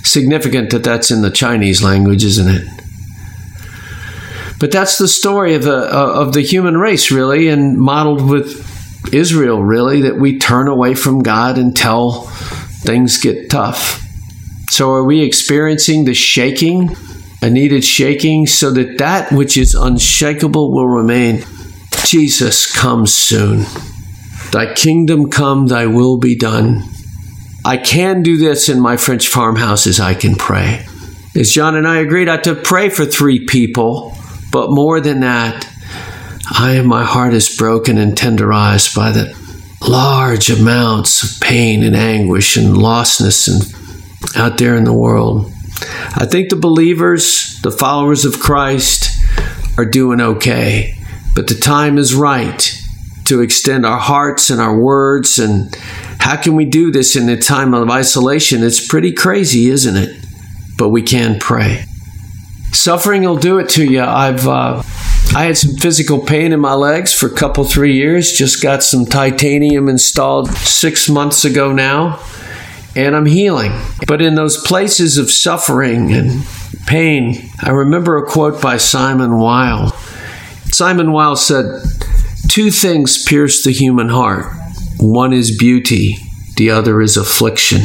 Significant 0.04 0.72
that 0.72 0.84
that's 0.84 1.12
in 1.12 1.22
the 1.22 1.30
Chinese 1.30 1.84
language, 1.84 2.24
isn't 2.24 2.48
it? 2.48 2.68
But 4.60 4.72
that's 4.72 4.98
the 4.98 5.08
story 5.08 5.56
of 5.56 5.64
the 5.64 5.78
uh, 5.78 6.14
of 6.14 6.34
the 6.34 6.42
human 6.42 6.78
race, 6.78 7.12
really, 7.12 7.48
and 7.48 7.78
modeled 7.78 8.28
with 8.28 9.14
Israel, 9.14 9.64
really, 9.64 10.02
that 10.02 10.18
we 10.18 10.38
turn 10.38 10.68
away 10.68 10.94
from 10.94 11.24
God 11.24 11.58
until 11.58 12.24
things 12.84 13.18
get 13.18 13.50
tough. 13.50 14.04
So, 14.70 14.92
are 14.92 15.04
we 15.04 15.22
experiencing 15.22 16.06
the 16.06 16.14
shaking, 16.14 16.96
a 17.42 17.50
needed 17.50 17.84
shaking, 17.84 18.46
so 18.46 18.72
that 18.72 18.98
that 18.98 19.32
which 19.32 19.58
is 19.58 19.74
unshakable 19.74 20.72
will 20.72 20.88
remain? 20.88 21.44
Jesus 22.06 22.72
comes 22.72 23.14
soon. 23.14 23.66
Thy 24.52 24.74
kingdom 24.74 25.30
come, 25.30 25.68
thy 25.68 25.86
will 25.86 26.18
be 26.18 26.36
done. 26.36 26.84
I 27.64 27.78
can 27.78 28.24
do 28.24 28.38
this 28.38 28.70
in 28.70 28.80
my 28.80 28.98
French 28.98 29.28
farmhouses, 29.28 30.00
I 30.00 30.14
can 30.14 30.36
pray. 30.36 30.86
As 31.36 31.52
John 31.52 31.76
and 31.76 31.88
I 31.88 31.98
agreed, 31.98 32.28
I 32.28 32.38
to 32.38 32.56
pray 32.56 32.90
for 32.90 33.06
three 33.06 33.46
people, 33.46 34.18
but 34.52 34.72
more 34.72 35.00
than 35.00 35.22
that, 35.22 35.68
I 36.52 36.74
am 36.74 36.88
my 36.88 37.06
heart 37.06 37.34
is 37.34 37.56
broken 37.56 37.98
and 37.98 38.14
tenderized 38.14 38.96
by 38.96 39.12
the 39.12 39.34
large 39.88 40.50
amounts 40.50 41.24
of 41.24 41.42
pain 41.42 41.84
and 41.84 41.96
anguish 41.96 42.58
and 42.58 42.76
lostness 42.76 43.48
and 43.48 44.36
out 44.36 44.58
there 44.58 44.76
in 44.76 44.84
the 44.84 44.94
world. 44.94 45.52
I 46.16 46.26
think 46.26 46.50
the 46.50 46.56
believers, 46.56 47.60
the 47.62 47.72
followers 47.72 48.26
of 48.26 48.40
Christ, 48.40 49.10
are 49.78 49.86
doing 49.86 50.22
okay, 50.22 50.96
but 51.36 51.48
the 51.48 51.56
time 51.56 51.98
is 51.98 52.14
right 52.14 52.78
to 53.26 53.42
extend 53.42 53.86
our 53.86 54.00
hearts 54.00 54.50
and 54.50 54.60
our 54.60 54.78
words. 54.78 55.40
And 55.40 55.74
how 56.20 56.42
can 56.42 56.56
we 56.56 56.66
do 56.66 56.92
this 56.92 57.16
in 57.16 57.30
a 57.30 57.38
time 57.38 57.74
of 57.74 57.90
isolation? 57.90 58.64
It's 58.64 58.86
pretty 58.86 59.14
crazy, 59.14 59.70
isn't 59.70 59.96
it? 59.96 60.26
But 60.78 60.90
we 60.90 61.02
can 61.02 61.40
pray. 61.40 61.86
Suffering 62.72 63.24
will 63.24 63.38
do 63.38 63.60
it 63.60 63.70
to 63.70 63.86
you. 63.86 64.02
I've 64.02 64.48
uh, 64.48 64.84
I 65.34 65.46
had 65.46 65.58
some 65.58 65.76
physical 65.76 66.20
pain 66.20 66.52
in 66.52 66.60
my 66.60 66.74
legs 66.74 67.14
for 67.14 67.28
a 67.28 67.34
couple 67.34 67.64
three 67.64 67.96
years. 67.96 68.34
Just 68.34 68.62
got 68.62 68.84
some 68.84 69.06
titanium 69.06 69.88
installed 69.88 70.50
six 70.50 71.08
months 71.08 71.46
ago 71.46 71.72
now, 71.72 72.20
and 72.96 73.16
I'm 73.16 73.26
healing. 73.26 73.72
But 74.08 74.22
in 74.22 74.36
those 74.36 74.58
places 74.58 75.18
of 75.18 75.32
suffering 75.32 76.12
and 76.14 76.46
pain, 76.86 77.50
I 77.62 77.70
remember 77.72 78.18
a 78.18 78.30
quote 78.30 78.62
by 78.62 78.78
Simon 78.78 79.38
Weil. 79.38 79.90
Simon 80.72 81.12
Weil 81.12 81.36
said, 81.36 81.84
Two 82.48 82.70
things 82.70 83.24
pierce 83.24 83.64
the 83.64 83.72
human 83.72 84.10
heart 84.10 84.54
one 85.02 85.34
is 85.34 85.58
beauty, 85.58 86.18
the 86.58 86.70
other 86.70 87.02
is 87.02 87.18
affliction. 87.18 87.82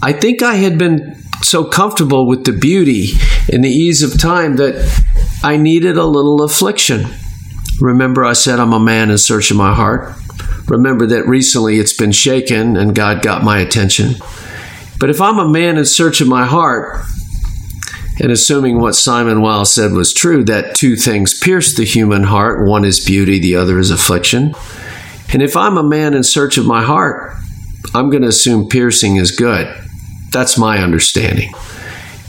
I 0.00 0.12
think 0.12 0.42
I 0.42 0.54
had 0.54 0.78
been 0.78 1.20
so 1.42 1.64
comfortable 1.64 2.26
with 2.26 2.44
the 2.44 2.52
beauty 2.52 3.08
and 3.52 3.64
the 3.64 3.68
ease 3.68 4.02
of 4.02 4.18
time 4.18 4.56
that 4.56 5.04
I 5.42 5.56
needed 5.56 5.96
a 5.96 6.04
little 6.04 6.42
affliction. 6.42 7.06
Remember, 7.80 8.24
I 8.24 8.34
said 8.34 8.60
I'm 8.60 8.72
a 8.72 8.78
man 8.78 9.10
in 9.10 9.18
search 9.18 9.50
of 9.50 9.56
my 9.56 9.74
heart. 9.74 10.14
Remember 10.66 11.06
that 11.06 11.26
recently 11.26 11.78
it's 11.78 11.92
been 11.92 12.12
shaken 12.12 12.76
and 12.76 12.94
God 12.94 13.22
got 13.22 13.42
my 13.42 13.58
attention. 13.58 14.14
But 14.98 15.10
if 15.10 15.20
I'm 15.20 15.38
a 15.38 15.48
man 15.48 15.78
in 15.78 15.84
search 15.84 16.20
of 16.20 16.28
my 16.28 16.44
heart, 16.44 17.04
and 18.22 18.30
assuming 18.30 18.78
what 18.78 18.94
Simon 18.94 19.40
Weil 19.40 19.64
said 19.64 19.92
was 19.92 20.12
true, 20.12 20.44
that 20.44 20.74
two 20.74 20.94
things 20.94 21.38
pierce 21.38 21.74
the 21.74 21.84
human 21.84 22.24
heart 22.24 22.68
one 22.68 22.84
is 22.84 23.02
beauty, 23.02 23.38
the 23.38 23.56
other 23.56 23.78
is 23.78 23.90
affliction. 23.90 24.54
And 25.32 25.42
if 25.42 25.56
I'm 25.56 25.78
a 25.78 25.82
man 25.82 26.12
in 26.12 26.22
search 26.22 26.58
of 26.58 26.66
my 26.66 26.82
heart, 26.82 27.34
I'm 27.94 28.10
going 28.10 28.22
to 28.22 28.28
assume 28.28 28.68
piercing 28.68 29.16
is 29.16 29.30
good. 29.30 29.74
That's 30.30 30.58
my 30.58 30.78
understanding. 30.78 31.52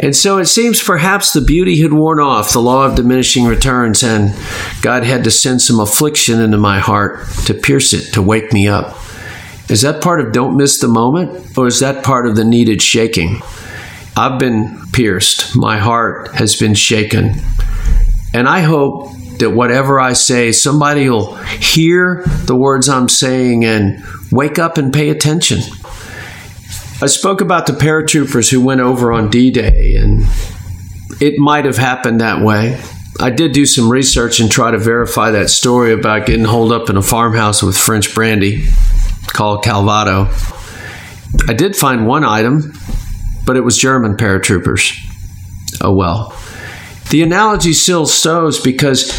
And 0.01 0.15
so 0.15 0.39
it 0.39 0.47
seems 0.47 0.81
perhaps 0.81 1.31
the 1.31 1.41
beauty 1.41 1.79
had 1.79 1.93
worn 1.93 2.19
off, 2.19 2.53
the 2.53 2.59
law 2.59 2.87
of 2.87 2.95
diminishing 2.95 3.45
returns, 3.45 4.03
and 4.03 4.35
God 4.81 5.03
had 5.03 5.23
to 5.25 5.31
send 5.31 5.61
some 5.61 5.79
affliction 5.79 6.41
into 6.41 6.57
my 6.57 6.79
heart 6.79 7.27
to 7.45 7.53
pierce 7.53 7.93
it, 7.93 8.13
to 8.13 8.21
wake 8.21 8.51
me 8.51 8.67
up. 8.67 8.97
Is 9.69 9.83
that 9.83 10.01
part 10.01 10.19
of 10.19 10.33
don't 10.33 10.57
miss 10.57 10.79
the 10.79 10.87
moment, 10.87 11.55
or 11.55 11.67
is 11.67 11.79
that 11.81 12.03
part 12.03 12.25
of 12.25 12.35
the 12.35 12.43
needed 12.43 12.81
shaking? 12.81 13.41
I've 14.17 14.39
been 14.39 14.81
pierced. 14.91 15.55
My 15.55 15.77
heart 15.77 16.33
has 16.33 16.55
been 16.55 16.73
shaken. 16.73 17.35
And 18.33 18.49
I 18.49 18.61
hope 18.61 19.11
that 19.37 19.51
whatever 19.51 19.99
I 19.99 20.13
say, 20.13 20.51
somebody 20.51 21.09
will 21.09 21.35
hear 21.35 22.23
the 22.45 22.55
words 22.55 22.89
I'm 22.89 23.07
saying 23.07 23.65
and 23.65 24.03
wake 24.31 24.57
up 24.57 24.77
and 24.77 24.91
pay 24.91 25.09
attention. 25.09 25.61
I 27.01 27.07
spoke 27.07 27.41
about 27.41 27.65
the 27.65 27.73
paratroopers 27.73 28.51
who 28.51 28.61
went 28.61 28.81
over 28.81 29.11
on 29.11 29.29
D 29.29 29.51
Day, 29.51 29.95
and 29.95 30.23
it 31.19 31.37
might 31.37 31.65
have 31.65 31.77
happened 31.77 32.21
that 32.21 32.43
way. 32.43 32.79
I 33.19 33.29
did 33.29 33.51
do 33.51 33.65
some 33.65 33.91
research 33.91 34.39
and 34.39 34.51
try 34.51 34.71
to 34.71 34.77
verify 34.77 35.31
that 35.31 35.49
story 35.49 35.93
about 35.93 36.25
getting 36.25 36.45
holed 36.45 36.71
up 36.71 36.89
in 36.89 36.97
a 36.97 37.01
farmhouse 37.01 37.61
with 37.61 37.77
French 37.77 38.15
brandy 38.15 38.67
called 39.27 39.63
Calvado. 39.63 40.29
I 41.49 41.53
did 41.53 41.75
find 41.75 42.07
one 42.07 42.23
item 42.23 42.73
but 43.45 43.57
it 43.57 43.61
was 43.61 43.77
German 43.77 44.15
paratroopers. 44.15 44.97
Oh 45.81 45.93
well. 45.93 46.37
The 47.09 47.23
analogy 47.23 47.73
still 47.73 48.05
stows 48.05 48.59
because 48.59 49.11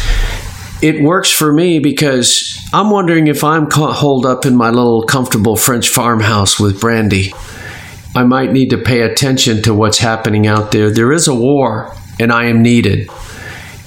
it 0.81 1.03
works 1.03 1.29
for 1.29 1.53
me 1.53 1.79
because 1.79 2.59
I'm 2.73 2.89
wondering 2.89 3.27
if 3.27 3.43
I'm 3.43 3.67
caught 3.67 3.95
holed 3.95 4.25
up 4.25 4.45
in 4.45 4.55
my 4.55 4.69
little 4.69 5.03
comfortable 5.03 5.55
French 5.55 5.89
farmhouse 5.89 6.59
with 6.59 6.79
brandy. 6.81 7.33
I 8.15 8.23
might 8.23 8.51
need 8.51 8.69
to 8.69 8.77
pay 8.77 9.01
attention 9.01 9.61
to 9.63 9.73
what's 9.73 9.97
happening 9.97 10.45
out 10.45 10.71
there. 10.71 10.91
There 10.91 11.11
is 11.11 11.27
a 11.27 11.33
war, 11.33 11.95
and 12.19 12.31
I 12.31 12.45
am 12.45 12.61
needed. 12.61 13.09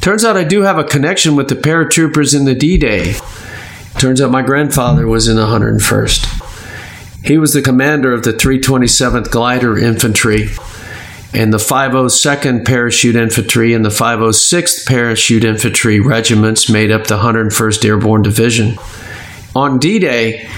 Turns 0.01 0.25
out 0.25 0.37
I 0.37 0.45
do 0.45 0.63
have 0.63 0.79
a 0.79 0.85
connection 0.85 1.37
with 1.37 1.49
the 1.49 1.55
paratroopers 1.55 2.37
in 2.37 2.45
the 2.45 2.55
D 2.55 2.77
Day. 2.77 3.15
Turns 3.99 4.21
out 4.21 4.31
my 4.31 4.43
grandfather 4.43 5.07
was 5.07 5.29
in 5.29 5.37
the 5.37 5.47
101st. 5.47 7.25
He 7.25 7.39
was 7.39 7.53
the 7.53 7.63
commander 7.63 8.13
of 8.13 8.23
the 8.23 8.33
327th 8.33 9.31
Glider 9.31 9.79
Infantry 9.79 10.49
and 11.33 11.53
the 11.53 11.59
502nd 11.59 12.65
Parachute 12.65 13.17
Infantry 13.17 13.75
and 13.75 13.85
the 13.85 13.91
506th 13.91 14.87
Parachute 14.87 15.45
Infantry 15.45 15.99
regiments 15.99 16.71
made 16.71 16.91
up 16.91 17.07
the 17.07 17.19
101st 17.19 17.85
Airborne 17.85 18.23
Division. 18.23 18.79
On 19.55 19.79
D 19.79 19.99
Day, 19.99 20.49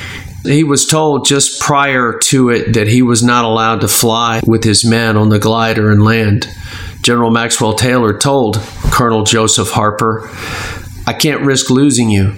he 0.43 0.65
was 0.65 0.87
told 0.87 1.27
just 1.27 1.61
prior 1.61 2.19
to 2.19 2.51
it 2.51 2.75
that 2.75 2.89
he 2.89 3.03
was 3.03 3.23
not 3.23 3.45
allowed 3.45 3.81
to 3.81 3.89
fly 3.89 4.41
with 4.47 4.65
his 4.65 4.85
men 4.85 5.17
on 5.17 5.29
the 5.29 5.39
glider 5.39 5.91
and 5.91 6.03
land. 6.03 6.49
General 7.03 7.31
Maxwell 7.31 7.75
Taylor 7.75 8.17
told 8.17 8.57
Colonel 8.91 9.25
Joseph 9.25 9.71
Harper, 9.71 10.29
I 11.07 11.13
can't 11.13 11.43
risk 11.43 11.71
losing 11.71 12.11
you. 12.11 12.35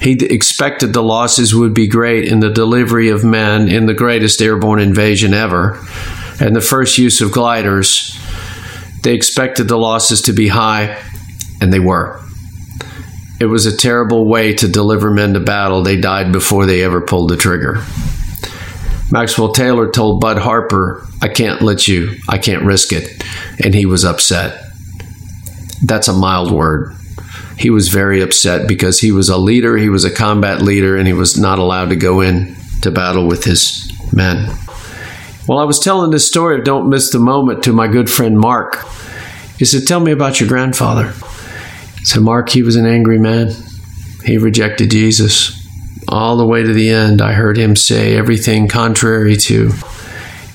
He 0.00 0.12
expected 0.12 0.92
the 0.92 1.02
losses 1.02 1.54
would 1.54 1.74
be 1.74 1.88
great 1.88 2.30
in 2.30 2.40
the 2.40 2.50
delivery 2.50 3.08
of 3.08 3.24
men 3.24 3.68
in 3.68 3.86
the 3.86 3.94
greatest 3.94 4.42
airborne 4.42 4.80
invasion 4.80 5.32
ever. 5.32 5.78
And 6.38 6.54
the 6.54 6.60
first 6.60 6.98
use 6.98 7.20
of 7.20 7.32
gliders, 7.32 8.18
they 9.02 9.14
expected 9.14 9.68
the 9.68 9.78
losses 9.78 10.20
to 10.22 10.32
be 10.32 10.48
high, 10.48 11.02
and 11.60 11.72
they 11.72 11.80
were. 11.80 12.20
It 13.38 13.46
was 13.46 13.66
a 13.66 13.76
terrible 13.76 14.24
way 14.26 14.54
to 14.54 14.68
deliver 14.68 15.10
men 15.10 15.34
to 15.34 15.40
battle. 15.40 15.82
They 15.82 16.00
died 16.00 16.32
before 16.32 16.66
they 16.66 16.82
ever 16.82 17.00
pulled 17.00 17.30
the 17.30 17.36
trigger. 17.36 17.84
Maxwell 19.10 19.52
Taylor 19.52 19.90
told 19.90 20.20
Bud 20.20 20.38
Harper, 20.38 21.06
I 21.22 21.28
can't 21.28 21.62
let 21.62 21.86
you, 21.86 22.16
I 22.28 22.38
can't 22.38 22.64
risk 22.64 22.92
it. 22.92 23.24
And 23.62 23.74
he 23.74 23.86
was 23.86 24.04
upset. 24.04 24.64
That's 25.82 26.08
a 26.08 26.12
mild 26.12 26.50
word 26.50 26.96
he 27.58 27.70
was 27.70 27.88
very 27.88 28.20
upset 28.20 28.68
because 28.68 29.00
he 29.00 29.10
was 29.10 29.28
a 29.28 29.38
leader, 29.38 29.76
he 29.76 29.88
was 29.88 30.04
a 30.04 30.10
combat 30.10 30.60
leader, 30.60 30.96
and 30.96 31.06
he 31.06 31.12
was 31.12 31.38
not 31.38 31.58
allowed 31.58 31.88
to 31.88 31.96
go 31.96 32.20
in 32.20 32.54
to 32.82 32.90
battle 32.90 33.26
with 33.26 33.44
his 33.44 33.90
men. 34.12 34.54
Well, 35.48 35.58
I 35.58 35.64
was 35.64 35.80
telling 35.80 36.10
this 36.10 36.26
story 36.26 36.58
of 36.58 36.64
Don't 36.64 36.90
Miss 36.90 37.10
the 37.10 37.18
Moment 37.18 37.64
to 37.64 37.72
my 37.72 37.88
good 37.88 38.10
friend 38.10 38.38
Mark. 38.38 38.84
He 39.58 39.64
said, 39.64 39.86
Tell 39.86 40.00
me 40.00 40.12
about 40.12 40.38
your 40.38 40.48
grandfather. 40.48 41.14
Said, 42.06 42.22
Mark, 42.22 42.50
he 42.50 42.62
was 42.62 42.76
an 42.76 42.86
angry 42.86 43.18
man. 43.18 43.50
He 44.24 44.38
rejected 44.38 44.92
Jesus. 44.92 45.60
All 46.06 46.36
the 46.36 46.46
way 46.46 46.62
to 46.62 46.72
the 46.72 46.88
end, 46.88 47.20
I 47.20 47.32
heard 47.32 47.56
him 47.56 47.74
say 47.74 48.16
everything 48.16 48.68
contrary 48.68 49.34
to 49.38 49.72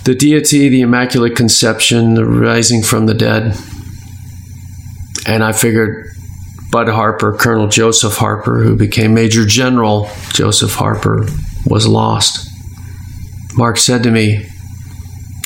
the 0.05 0.15
deity, 0.15 0.69
the 0.69 0.79
Immaculate 0.79 1.35
Conception, 1.35 2.13
the 2.13 2.25
rising 2.25 2.81
from 2.81 3.05
the 3.05 3.13
dead. 3.13 3.57
And 5.27 5.43
I 5.43 5.51
figured 5.51 6.07
Bud 6.71 6.87
Harper, 6.87 7.33
Colonel 7.33 7.67
Joseph 7.67 8.15
Harper, 8.15 8.63
who 8.63 8.77
became 8.77 9.13
Major 9.13 9.45
General 9.45 10.09
Joseph 10.29 10.75
Harper, 10.75 11.27
was 11.65 11.85
lost. 11.85 12.49
Mark 13.57 13.75
said 13.75 14.03
to 14.03 14.09
me, 14.09 14.47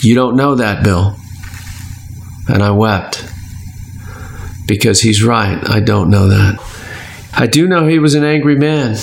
You 0.04 0.14
don't 0.14 0.36
know 0.36 0.54
that, 0.54 0.84
Bill. 0.84 1.16
And 2.48 2.62
I 2.62 2.70
wept 2.70 3.32
because 4.66 5.02
he's 5.02 5.24
right. 5.24 5.60
I 5.70 5.80
don't 5.80 6.10
know 6.10 6.28
that. 6.28 6.60
I 7.38 7.48
do 7.48 7.68
know 7.68 7.88
he 7.88 8.00
was 8.00 8.16
an 8.16 8.24
angry 8.24 8.56
man. 8.56 8.98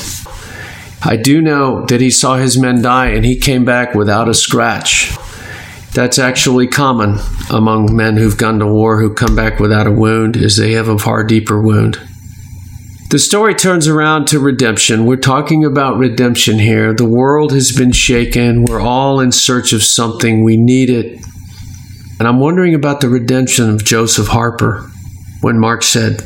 I 1.04 1.16
do 1.16 1.42
know 1.42 1.84
that 1.86 2.00
he 2.00 2.10
saw 2.10 2.36
his 2.36 2.58
men 2.58 2.80
die 2.80 3.08
and 3.08 3.24
he 3.24 3.36
came 3.36 3.64
back 3.64 3.94
without 3.94 4.28
a 4.28 4.34
scratch. 4.34 5.12
That's 5.92 6.18
actually 6.18 6.68
common 6.68 7.18
among 7.50 7.94
men 7.94 8.16
who've 8.16 8.38
gone 8.38 8.60
to 8.60 8.66
war 8.66 9.00
who 9.00 9.12
come 9.12 9.36
back 9.36 9.60
without 9.60 9.86
a 9.86 9.92
wound, 9.92 10.36
is 10.36 10.56
they 10.56 10.72
have 10.72 10.88
a 10.88 10.98
far 10.98 11.24
deeper 11.24 11.60
wound. 11.60 12.00
The 13.10 13.18
story 13.18 13.54
turns 13.54 13.86
around 13.86 14.26
to 14.28 14.38
redemption. 14.38 15.04
We're 15.04 15.16
talking 15.16 15.66
about 15.66 15.98
redemption 15.98 16.58
here. 16.58 16.94
The 16.94 17.04
world 17.04 17.52
has 17.52 17.70
been 17.72 17.92
shaken. 17.92 18.64
We're 18.64 18.80
all 18.80 19.20
in 19.20 19.32
search 19.32 19.74
of 19.74 19.82
something. 19.82 20.42
We 20.44 20.56
need 20.56 20.88
it. 20.88 21.20
And 22.18 22.26
I'm 22.26 22.40
wondering 22.40 22.74
about 22.74 23.02
the 23.02 23.10
redemption 23.10 23.68
of 23.68 23.84
Joseph 23.84 24.28
Harper 24.28 24.90
when 25.42 25.58
Mark 25.58 25.82
said, 25.82 26.22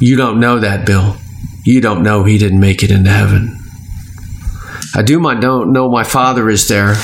You 0.00 0.16
don't 0.16 0.40
know 0.40 0.58
that, 0.60 0.86
Bill. 0.86 1.16
You 1.64 1.80
don't 1.80 2.02
know 2.02 2.24
he 2.24 2.38
didn't 2.38 2.60
make 2.60 2.82
it 2.82 2.90
into 2.90 3.10
heaven. 3.10 3.58
I 4.94 5.02
do 5.02 5.18
my 5.18 5.34
don't 5.34 5.72
know 5.72 5.90
my 5.90 6.04
father 6.04 6.48
is 6.48 6.68
there. 6.68 6.94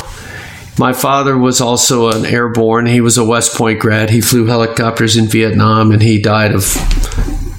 My 0.79 0.93
father 0.93 1.37
was 1.37 1.61
also 1.61 2.11
an 2.11 2.25
airborne. 2.25 2.87
He 2.87 3.01
was 3.01 3.19
a 3.19 3.25
West 3.25 3.57
Point 3.57 3.81
grad. 3.81 4.09
He 4.09 4.21
flew 4.21 4.47
helicopters 4.47 5.17
in 5.17 5.27
Vietnam 5.27 5.91
and 5.93 6.01
he 6.01 6.23
died 6.23 6.53
of 6.53 6.77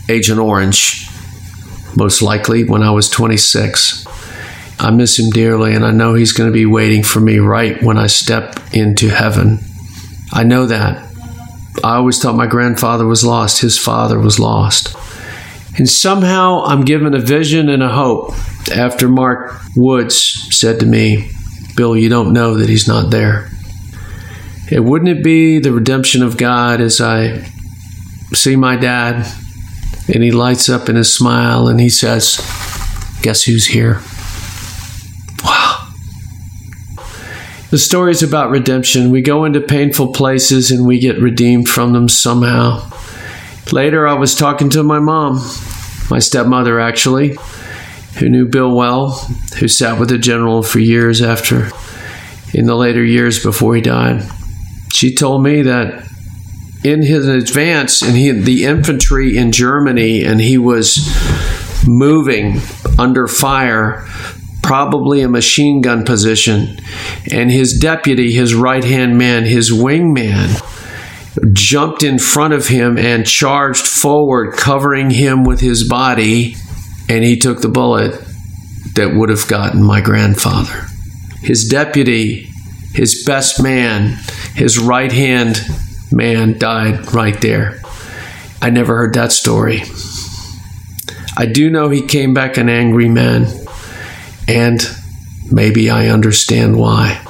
Agent 0.09 0.39
Orange 0.39 1.07
most 1.95 2.21
likely 2.21 2.63
when 2.63 2.83
I 2.83 2.91
was 2.91 3.09
26. 3.09 4.07
I 4.79 4.89
miss 4.89 5.19
him 5.19 5.29
dearly, 5.29 5.75
and 5.75 5.85
I 5.85 5.91
know 5.91 6.15
he's 6.15 6.31
going 6.31 6.49
to 6.49 6.53
be 6.53 6.65
waiting 6.65 7.03
for 7.03 7.19
me 7.19 7.37
right 7.37 7.81
when 7.83 7.97
I 7.97 8.07
step 8.07 8.59
into 8.73 9.09
heaven. 9.09 9.59
I 10.33 10.43
know 10.43 10.65
that. 10.65 11.10
I 11.83 11.95
always 11.95 12.21
thought 12.21 12.35
my 12.35 12.47
grandfather 12.47 13.05
was 13.05 13.23
lost, 13.23 13.61
his 13.61 13.77
father 13.77 14.19
was 14.19 14.39
lost. 14.39 14.95
And 15.77 15.89
somehow 15.89 16.63
I'm 16.65 16.83
given 16.83 17.13
a 17.13 17.19
vision 17.19 17.69
and 17.69 17.81
a 17.81 17.89
hope 17.89 18.33
after 18.75 19.07
Mark 19.07 19.59
Woods 19.75 20.15
said 20.55 20.79
to 20.81 20.85
me, 20.85 21.31
Bill, 21.75 21.95
you 21.97 22.09
don't 22.09 22.33
know 22.33 22.55
that 22.55 22.69
he's 22.69 22.87
not 22.87 23.09
there. 23.09 23.49
And 24.69 24.85
wouldn't 24.85 25.09
it 25.09 25.23
be 25.23 25.59
the 25.59 25.71
redemption 25.71 26.23
of 26.23 26.37
God 26.37 26.81
as 26.81 27.01
I 27.01 27.43
see 28.33 28.55
my 28.55 28.75
dad 28.75 29.27
and 30.13 30.23
he 30.23 30.31
lights 30.31 30.69
up 30.69 30.89
in 30.89 30.95
his 30.95 31.13
smile 31.13 31.67
and 31.67 31.79
he 31.79 31.89
says, 31.89 32.37
Guess 33.21 33.43
who's 33.43 33.67
here? 33.67 34.01
The 37.71 37.77
story 37.77 38.11
is 38.11 38.21
about 38.21 38.49
redemption. 38.49 39.11
We 39.11 39.21
go 39.21 39.45
into 39.45 39.61
painful 39.61 40.11
places 40.11 40.71
and 40.71 40.85
we 40.85 40.99
get 40.99 41.21
redeemed 41.21 41.69
from 41.69 41.93
them 41.93 42.09
somehow. 42.09 42.85
Later, 43.71 44.05
I 44.05 44.13
was 44.13 44.35
talking 44.35 44.69
to 44.71 44.83
my 44.83 44.99
mom, 44.99 45.35
my 46.09 46.19
stepmother 46.19 46.81
actually, 46.81 47.37
who 48.19 48.27
knew 48.27 48.45
Bill 48.45 48.75
well, 48.75 49.11
who 49.57 49.69
sat 49.69 49.97
with 49.97 50.09
the 50.09 50.17
general 50.17 50.63
for 50.63 50.79
years 50.79 51.21
after, 51.21 51.69
in 52.53 52.65
the 52.65 52.75
later 52.75 53.05
years 53.05 53.41
before 53.41 53.73
he 53.73 53.81
died. 53.81 54.29
She 54.91 55.15
told 55.15 55.41
me 55.41 55.61
that 55.61 56.05
in 56.83 57.01
his 57.01 57.25
advance 57.25 58.01
and 58.01 58.17
he 58.17 58.31
the 58.31 58.65
infantry 58.65 59.37
in 59.37 59.53
Germany 59.53 60.25
and 60.25 60.41
he 60.41 60.57
was 60.57 61.07
moving 61.87 62.59
under 62.99 63.29
fire 63.29 64.05
probably 64.61 65.21
a 65.21 65.29
machine 65.29 65.81
gun 65.81 66.05
position 66.05 66.77
and 67.31 67.51
his 67.51 67.77
deputy 67.77 68.31
his 68.31 68.53
right 68.53 68.83
hand 68.83 69.17
man 69.17 69.45
his 69.45 69.71
wingman 69.71 70.49
jumped 71.53 72.03
in 72.03 72.19
front 72.19 72.53
of 72.53 72.67
him 72.67 72.97
and 72.97 73.25
charged 73.25 73.85
forward 73.85 74.53
covering 74.53 75.09
him 75.09 75.43
with 75.43 75.59
his 75.59 75.87
body 75.87 76.55
and 77.09 77.23
he 77.23 77.37
took 77.37 77.61
the 77.61 77.69
bullet 77.69 78.13
that 78.95 79.13
would 79.15 79.29
have 79.29 79.47
gotten 79.47 79.81
my 79.81 80.01
grandfather 80.01 80.85
his 81.41 81.67
deputy 81.67 82.47
his 82.93 83.23
best 83.25 83.61
man 83.61 84.17
his 84.53 84.77
right 84.77 85.11
hand 85.11 85.59
man 86.11 86.57
died 86.57 87.13
right 87.13 87.39
there. 87.41 87.79
I 88.61 88.69
never 88.69 88.95
heard 88.95 89.13
that 89.15 89.31
story. 89.31 89.81
I 91.37 91.45
do 91.45 91.69
know 91.69 91.89
he 91.89 92.01
came 92.01 92.33
back 92.33 92.57
an 92.57 92.69
angry 92.69 93.09
man, 93.09 93.47
and 94.47 94.81
maybe 95.51 95.89
I 95.89 96.07
understand 96.07 96.77
why. 96.77 97.21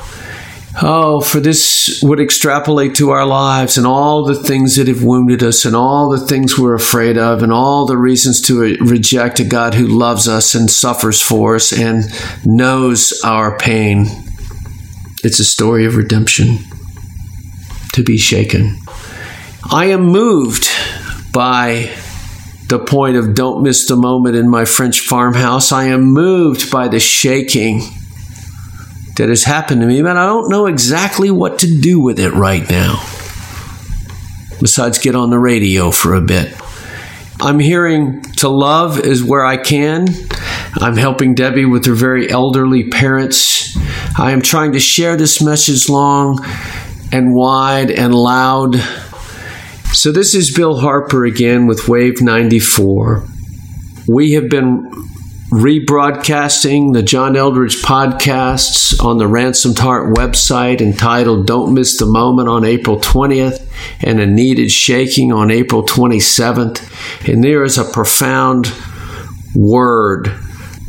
Oh, 0.82 1.20
for 1.20 1.42
this 1.42 2.00
would 2.02 2.22
extrapolate 2.22 2.96
to 2.96 3.10
our 3.10 3.26
lives 3.26 3.78
and 3.78 3.86
all 3.86 4.24
the 4.24 4.36
things 4.36 4.78
that 4.78 4.88
have 4.88 5.04
wounded 5.04 5.44
us, 5.44 5.66
and 5.66 5.76
all 5.76 6.10
the 6.10 6.26
things 6.26 6.58
we're 6.58 6.76
afraid 6.76 7.18
of, 7.18 7.44
and 7.44 7.52
all 7.52 7.86
the 7.86 7.98
reasons 7.98 8.40
to 8.44 8.78
reject 8.78 9.40
a 9.42 9.44
God 9.44 9.74
who 9.74 9.86
loves 9.86 10.28
us 10.30 10.56
and 10.56 10.72
suffers 10.72 11.22
for 11.22 11.56
us 11.56 11.74
and 11.74 12.06
knows 12.46 13.20
our 13.24 13.58
pain. 13.58 14.06
It's 15.24 15.40
a 15.40 15.46
story 15.46 15.86
of 15.86 15.98
redemption 15.98 16.60
to 17.94 18.02
be 18.02 18.18
shaken. 18.18 18.78
I 19.70 19.86
am 19.88 20.04
moved 20.04 20.70
by 21.34 21.92
the 22.72 22.80
point 22.80 23.18
of 23.18 23.36
don't 23.36 23.62
miss 23.62 23.86
the 23.86 23.98
moment 23.98 24.34
in 24.34 24.50
my 24.50 24.64
French 24.64 25.02
farmhouse. 25.02 25.74
I 25.74 25.88
am 25.88 26.06
moved 26.06 26.72
by 26.72 26.88
the 26.88 27.02
shaking 27.02 27.82
that 29.18 29.28
has 29.28 29.44
happened 29.44 29.82
to 29.82 29.88
me, 29.88 30.02
but 30.02 30.16
I 30.16 30.26
don't 30.26 30.50
know 30.50 30.68
exactly 30.68 31.30
what 31.30 31.60
to 31.60 31.82
do 31.82 32.00
with 32.00 32.18
it 32.18 32.32
right 32.32 32.68
now. 32.70 33.04
Besides, 34.62 35.00
get 35.00 35.16
on 35.16 35.32
the 35.32 35.38
radio 35.38 35.92
for 35.92 36.14
a 36.14 36.22
bit. 36.22 36.56
I'm 37.42 37.60
hearing 37.60 38.22
to 38.38 38.48
love 38.48 39.00
is 39.00 39.22
where 39.22 39.44
I 39.44 39.58
can. 39.58 40.08
I'm 40.76 40.96
helping 40.96 41.36
Debbie 41.36 41.66
with 41.66 41.86
her 41.88 41.94
very 41.94 42.30
elderly 42.30 42.88
parents. 42.88 43.78
I 44.18 44.32
am 44.32 44.42
trying 44.42 44.72
to 44.72 44.80
share 44.80 45.18
this 45.18 45.42
message 45.42 45.90
long 45.90 46.40
and 47.12 47.36
wide 47.36 47.92
and 47.92 48.16
loud. 48.16 48.78
So, 49.94 50.14
this 50.14 50.34
is 50.34 50.56
Bill 50.56 50.80
Harper 50.80 51.26
again 51.26 51.68
with 51.68 51.90
Wave 51.90 52.22
94. 52.22 53.28
We 54.08 54.32
have 54.32 54.48
been 54.48 54.90
rebroadcasting 55.50 56.94
the 56.94 57.04
John 57.04 57.34
Eldredge 57.34 57.82
podcasts 57.84 59.04
on 59.04 59.18
the 59.18 59.28
Ransomed 59.28 59.78
Heart 59.78 60.16
website 60.16 60.80
entitled 60.80 61.46
Don't 61.46 61.74
Miss 61.74 61.98
the 61.98 62.06
Moment 62.06 62.48
on 62.48 62.64
April 62.64 63.02
20th 63.02 63.68
and 64.00 64.22
A 64.22 64.26
Needed 64.26 64.72
Shaking 64.72 65.34
on 65.34 65.52
April 65.52 65.84
27th. 65.84 67.28
And 67.28 67.44
there 67.44 67.66
is 67.66 67.78
a 67.78 67.84
profound 67.84 68.72
word 69.54 70.34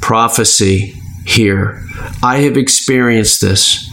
prophecy 0.00 0.94
here. 1.26 1.84
I 2.22 2.38
have 2.42 2.56
experienced 2.56 3.40
this 3.40 3.90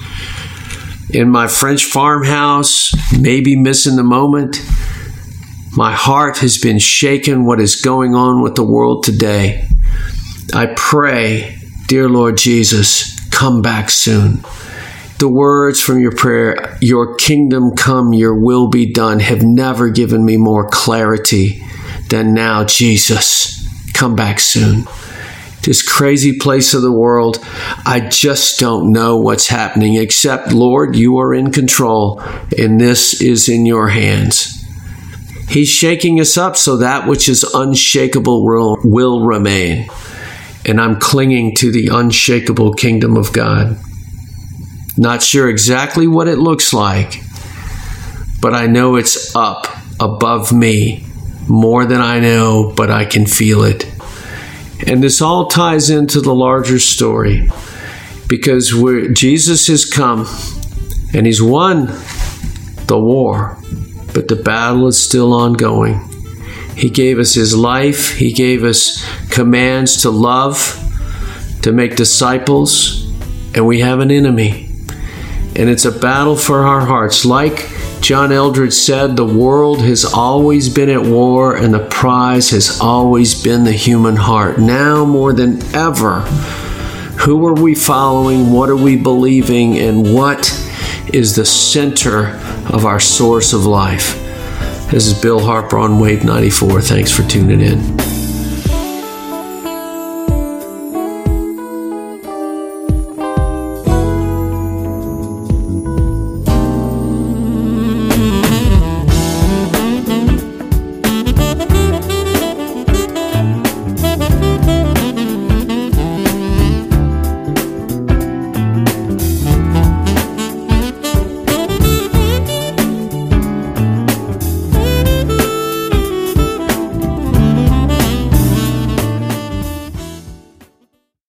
in 1.10 1.32
my 1.32 1.48
French 1.48 1.86
farmhouse, 1.86 2.94
maybe 3.20 3.56
missing 3.56 3.96
the 3.96 4.04
moment. 4.04 4.62
My 5.76 5.94
heart 5.94 6.40
has 6.40 6.58
been 6.58 6.80
shaken 6.80 7.46
what 7.46 7.60
is 7.60 7.82
going 7.82 8.16
on 8.16 8.42
with 8.42 8.56
the 8.56 8.64
world 8.64 9.04
today. 9.04 9.68
I 10.54 10.74
pray, 10.76 11.60
dear 11.88 12.10
Lord 12.10 12.38
Jesus, 12.38 13.20
come 13.30 13.62
back 13.62 13.90
soon. 13.90 14.44
The 15.20 15.30
words 15.30 15.80
from 15.80 16.00
your 16.00 16.12
prayer, 16.12 16.78
Your 16.82 17.16
kingdom 17.16 17.76
come, 17.76 18.14
your 18.14 18.34
will 18.34 18.70
be 18.70 18.92
done, 18.92 19.20
have 19.20 19.44
never 19.44 19.90
given 19.90 20.26
me 20.26 20.38
more 20.38 20.68
clarity 20.70 21.64
than 22.10 22.34
now, 22.34 22.64
Jesus. 22.64 23.68
Come 23.94 24.16
back 24.16 24.40
soon 24.40 24.86
this 25.64 25.82
crazy 25.84 26.38
place 26.38 26.74
of 26.74 26.82
the 26.82 26.92
world. 26.92 27.38
I 27.86 28.00
just 28.10 28.60
don't 28.60 28.92
know 28.92 29.18
what's 29.18 29.48
happening, 29.48 29.96
except, 29.96 30.52
Lord, 30.54 30.96
you 30.96 31.18
are 31.20 31.34
in 31.34 31.52
control, 31.52 32.22
and 32.58 32.80
this 32.80 33.22
is 33.22 33.50
in 33.50 33.66
your 33.66 33.90
hands. 33.90 34.59
He's 35.50 35.70
shaking 35.70 36.20
us 36.20 36.38
up 36.38 36.56
so 36.56 36.78
that 36.78 37.08
which 37.08 37.28
is 37.28 37.44
unshakable 37.44 38.46
will, 38.46 38.78
will 38.84 39.26
remain. 39.26 39.90
And 40.66 40.80
I'm 40.80 41.00
clinging 41.00 41.56
to 41.56 41.72
the 41.72 41.90
unshakable 41.92 42.74
kingdom 42.74 43.18
of 43.18 43.34
God. 43.34 43.78
Not 44.98 45.24
sure 45.24 45.50
exactly 45.50 46.08
what 46.08 46.28
it 46.28 46.38
looks 46.38 46.74
like, 46.74 47.24
but 48.42 48.54
I 48.54 48.68
know 48.68 48.96
it's 48.96 49.36
up 49.36 49.68
above 50.00 50.52
me 50.52 51.06
more 51.48 51.86
than 51.86 52.02
I 52.02 52.20
know, 52.20 52.72
but 52.76 52.92
I 52.92 53.06
can 53.06 53.26
feel 53.26 53.64
it. 53.64 53.86
And 54.86 55.04
this 55.04 55.22
all 55.22 55.48
ties 55.48 55.90
into 55.90 56.22
the 56.22 56.34
larger 56.34 56.80
story 56.80 57.50
because 58.28 58.72
Jesus 59.14 59.68
has 59.68 59.84
come 59.84 60.28
and 61.14 61.26
he's 61.26 61.42
won 61.42 61.88
the 62.86 63.00
war, 63.00 63.58
but 64.14 64.28
the 64.28 64.36
battle 64.36 64.88
is 64.88 65.02
still 65.02 65.34
ongoing. 65.34 66.00
He 66.76 66.90
gave 66.90 67.20
us 67.20 67.34
his 67.34 67.56
life, 67.56 68.16
he 68.16 68.32
gave 68.32 68.64
us 68.64 69.06
commands 69.30 70.02
to 70.04 70.10
love, 70.10 70.76
to 71.62 71.72
make 71.72 71.96
disciples, 71.96 73.06
and 73.54 73.68
we 73.68 73.82
have 73.82 74.00
an 74.00 74.12
enemy. 74.12 74.70
And 75.56 75.70
it's 75.70 75.86
a 75.86 75.92
battle 75.92 76.38
for 76.38 76.66
our 76.66 76.82
hearts, 76.82 77.26
like 77.26 77.70
John 78.02 78.32
Eldredge 78.32 78.74
said, 78.74 79.18
The 79.18 79.26
world 79.26 79.82
has 79.82 80.06
always 80.06 80.74
been 80.74 80.90
at 80.90 81.02
war, 81.02 81.58
and 81.58 81.74
the 81.74 81.86
prize 81.86 82.50
has 82.52 82.80
always 82.80 83.42
been 83.44 83.66
the 83.66 83.74
human 83.74 84.16
heart. 84.16 84.58
Now 84.58 85.04
more 85.06 85.34
than 85.34 85.62
ever, 85.76 86.22
who 87.20 87.46
are 87.46 87.54
we 87.54 87.76
following? 87.76 88.52
What 88.52 88.70
are 88.70 88.78
we 88.78 88.96
believing? 88.96 89.78
And 89.78 90.14
what 90.14 90.50
is 91.12 91.36
the 91.36 91.46
center 91.46 92.40
of 92.70 92.86
our 92.86 93.00
source 93.00 93.54
of 93.54 93.66
life. 93.66 94.16
This 94.92 95.08
is 95.08 95.20
Bill 95.22 95.40
Harper 95.40 95.78
on 95.78 96.00
Wave 96.00 96.24
94. 96.24 96.82
Thanks 96.82 97.12
for 97.12 97.24
tuning 97.24 97.62
in. 97.62 98.09